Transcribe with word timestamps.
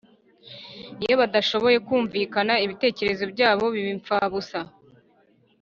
Iyo 1.03 1.13
badashoboye 1.21 1.77
kumvikana 1.87 2.53
ibitekerezo 2.65 3.23
byabo 3.33 3.65
biba 3.73 3.91
impfabusa 3.95 4.59